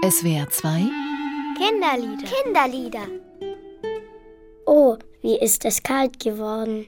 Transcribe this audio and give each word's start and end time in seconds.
SWR 0.00 0.48
2 0.48 0.86
Kinderlieder. 1.58 2.28
Kinderlieder. 2.44 3.06
Oh, 4.64 4.96
wie 5.22 5.36
ist 5.40 5.64
es 5.64 5.82
kalt 5.82 6.20
geworden. 6.20 6.86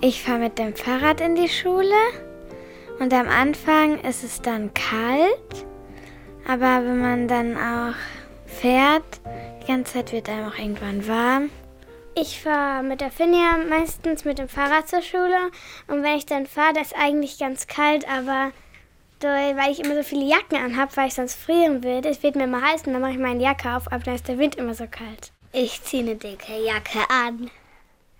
Ich 0.00 0.22
fahre 0.22 0.38
mit 0.38 0.56
dem 0.60 0.76
Fahrrad 0.76 1.20
in 1.20 1.34
die 1.34 1.48
Schule 1.48 1.90
und 3.00 3.12
am 3.12 3.28
Anfang 3.28 3.98
ist 4.02 4.22
es 4.22 4.40
dann 4.40 4.72
kalt, 4.72 5.66
aber 6.46 6.84
wenn 6.84 7.00
man 7.00 7.26
dann 7.26 7.56
auch 7.56 7.96
fährt, 8.46 9.20
die 9.62 9.66
ganze 9.66 9.94
Zeit 9.94 10.12
wird 10.12 10.28
einem 10.28 10.46
auch 10.46 10.56
irgendwann 10.56 11.08
warm. 11.08 11.50
Ich 12.14 12.40
fahre 12.42 12.82
mit 12.82 13.00
der 13.00 13.10
Finja 13.10 13.56
meistens 13.68 14.24
mit 14.24 14.38
dem 14.38 14.48
Fahrrad 14.48 14.88
zur 14.88 15.00
Schule 15.00 15.50
und 15.86 16.02
wenn 16.02 16.16
ich 16.16 16.26
dann 16.26 16.46
fahre, 16.46 16.74
das 16.74 16.88
ist 16.88 16.96
eigentlich 16.96 17.38
ganz 17.38 17.66
kalt, 17.66 18.08
aber 18.08 18.52
weil 19.22 19.70
ich 19.70 19.80
immer 19.80 19.94
so 19.94 20.02
viele 20.02 20.24
Jacken 20.24 20.56
anhabe, 20.56 20.96
weil 20.96 21.08
ich 21.08 21.14
sonst 21.14 21.34
frieren 21.34 21.84
würde, 21.84 22.08
es 22.08 22.22
wird 22.22 22.36
mir 22.36 22.44
immer 22.44 22.62
heiß 22.62 22.86
und 22.86 22.94
dann 22.94 23.02
mache 23.02 23.12
ich 23.12 23.18
meine 23.18 23.42
Jacke 23.42 23.76
auf, 23.76 23.92
aber 23.92 24.02
dann 24.02 24.14
ist 24.14 24.28
der 24.28 24.38
Wind 24.38 24.56
immer 24.56 24.74
so 24.74 24.86
kalt. 24.90 25.30
Ich 25.52 25.82
ziehe 25.82 26.02
eine 26.02 26.16
dicke 26.16 26.56
Jacke 26.64 27.00
an. 27.08 27.50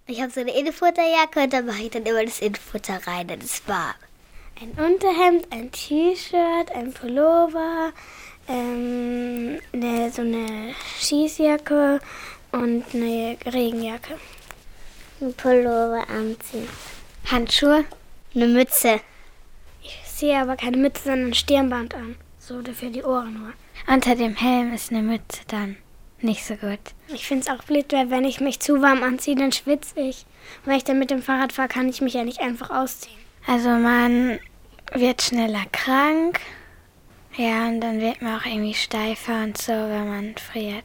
Ich 0.06 0.20
habe 0.20 0.30
so 0.30 0.40
eine 0.40 0.56
Innenfutterjacke 0.56 1.40
und 1.40 1.52
dann 1.52 1.66
mache 1.66 1.82
ich 1.82 1.90
dann 1.90 2.04
immer 2.04 2.24
das 2.24 2.40
Innenfutter 2.40 3.00
rein, 3.06 3.28
dann 3.28 3.40
ist 3.40 3.62
es 3.62 3.68
warm. 3.68 3.94
Ein 4.60 4.92
Unterhemd, 4.92 5.46
ein 5.50 5.72
T-Shirt, 5.72 6.70
ein 6.74 6.92
Pullover, 6.92 7.92
ähm, 8.46 9.58
eine, 9.72 10.10
so 10.10 10.22
eine 10.22 10.74
Schießjacke 10.98 12.00
und 12.52 12.84
eine 12.94 13.36
Regenjacke. 13.46 14.18
Ein 15.20 15.34
Pullover 15.34 16.04
anziehen. 16.08 16.68
Handschuhe? 17.30 17.84
Eine 18.34 18.46
Mütze. 18.46 19.00
Ich 19.82 19.98
ziehe 20.04 20.38
aber 20.38 20.56
keine 20.56 20.76
Mütze, 20.76 21.04
sondern 21.04 21.28
ein 21.28 21.34
Stirnband 21.34 21.94
an. 21.94 22.16
So 22.38 22.62
für 22.72 22.90
die 22.90 23.02
Ohren 23.02 23.34
nur. 23.34 23.52
Unter 23.86 24.14
dem 24.14 24.34
Helm 24.36 24.72
ist 24.72 24.90
eine 24.90 25.02
Mütze 25.02 25.40
dann 25.48 25.76
nicht 26.22 26.44
so 26.44 26.54
gut. 26.54 26.78
Ich 27.08 27.26
finde 27.26 27.44
es 27.46 27.50
auch 27.50 27.64
blöd, 27.64 27.92
weil 27.92 28.10
wenn 28.10 28.24
ich 28.24 28.40
mich 28.40 28.60
zu 28.60 28.82
warm 28.82 29.02
anziehe, 29.02 29.36
dann 29.36 29.52
schwitze 29.52 30.00
ich. 30.00 30.26
Und 30.62 30.70
wenn 30.70 30.76
ich 30.76 30.84
dann 30.84 30.98
mit 30.98 31.10
dem 31.10 31.22
Fahrrad 31.22 31.52
fahre, 31.52 31.68
kann 31.68 31.88
ich 31.88 32.00
mich 32.00 32.14
ja 32.14 32.24
nicht 32.24 32.40
einfach 32.40 32.70
ausziehen. 32.70 33.16
Also 33.46 33.68
man 33.70 34.38
wird 34.92 35.22
schneller 35.22 35.64
krank. 35.72 36.40
Ja, 37.40 37.68
und 37.68 37.80
dann 37.80 38.02
wird 38.02 38.20
man 38.20 38.38
auch 38.38 38.44
irgendwie 38.44 38.74
steifer 38.74 39.44
und 39.44 39.56
so, 39.56 39.72
wenn 39.72 40.08
man 40.10 40.34
friert. 40.36 40.84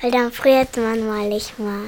Weil 0.00 0.10
dann 0.10 0.32
friert 0.32 0.76
man 0.76 1.06
mal 1.06 1.28
nicht 1.28 1.56
mal. 1.60 1.84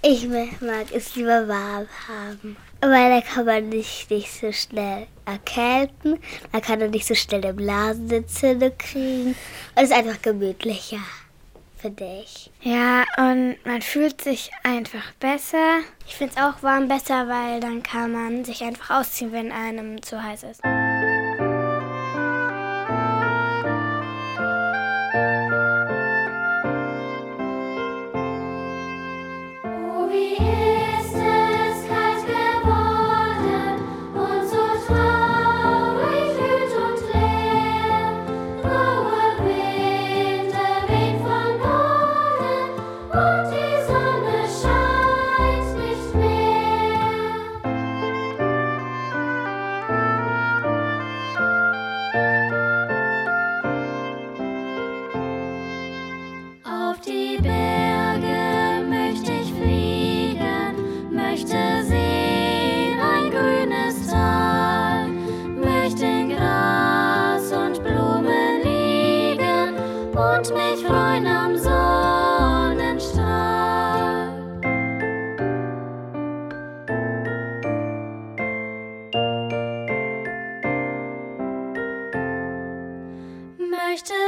Ich 0.00 0.26
mag 0.26 0.86
es 0.90 1.14
lieber 1.16 1.46
warm 1.48 1.86
haben. 2.08 2.56
Weil 2.80 3.10
da 3.10 3.20
kann 3.20 3.44
man 3.44 3.68
nicht, 3.68 4.10
nicht 4.10 4.32
so 4.32 4.50
schnell 4.52 5.06
erkälten. 5.26 6.18
Man 6.50 6.62
kann 6.62 6.82
auch 6.82 6.88
nicht 6.88 7.06
so 7.06 7.14
schnell 7.14 7.44
eine 7.44 7.52
Blasenentzündung 7.52 8.72
kriegen. 8.78 9.28
Und 9.32 9.36
es 9.74 9.90
ist 9.90 9.92
einfach 9.92 10.22
gemütlicher 10.22 11.00
für 11.76 11.90
dich. 11.90 12.50
Ja, 12.62 13.04
und 13.18 13.56
man 13.66 13.82
fühlt 13.82 14.22
sich 14.22 14.50
einfach 14.62 15.12
besser. 15.20 15.80
Ich 16.06 16.14
finde 16.16 16.32
es 16.34 16.42
auch 16.42 16.62
warm 16.62 16.88
besser, 16.88 17.28
weil 17.28 17.60
dann 17.60 17.82
kann 17.82 18.12
man 18.12 18.46
sich 18.46 18.64
einfach 18.64 18.98
ausziehen, 19.00 19.32
wenn 19.32 19.52
einem 19.52 20.00
zu 20.00 20.22
heiß 20.22 20.44
ist. 20.44 20.62
to 84.02 84.27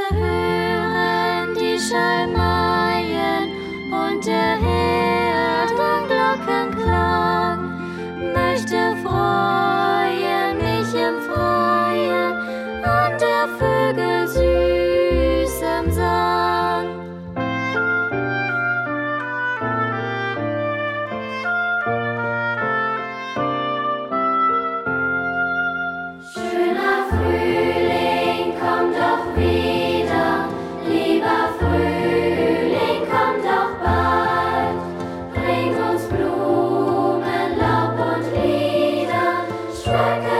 like 40.01 40.40